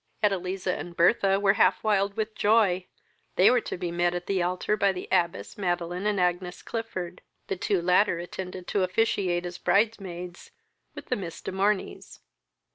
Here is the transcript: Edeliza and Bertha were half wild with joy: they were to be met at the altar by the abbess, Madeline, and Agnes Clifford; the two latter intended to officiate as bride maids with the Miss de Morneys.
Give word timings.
Edeliza 0.23 0.73
and 0.79 0.97
Bertha 0.97 1.39
were 1.39 1.53
half 1.61 1.83
wild 1.83 2.17
with 2.17 2.33
joy: 2.33 2.87
they 3.35 3.51
were 3.51 3.61
to 3.61 3.77
be 3.77 3.91
met 3.91 4.15
at 4.15 4.25
the 4.25 4.41
altar 4.41 4.75
by 4.75 4.91
the 4.91 5.07
abbess, 5.11 5.59
Madeline, 5.59 6.07
and 6.07 6.19
Agnes 6.19 6.63
Clifford; 6.63 7.21
the 7.45 7.55
two 7.55 7.79
latter 7.83 8.17
intended 8.17 8.65
to 8.65 8.81
officiate 8.81 9.45
as 9.45 9.59
bride 9.59 9.97
maids 10.01 10.49
with 10.95 11.09
the 11.09 11.15
Miss 11.15 11.39
de 11.39 11.51
Morneys. 11.51 12.17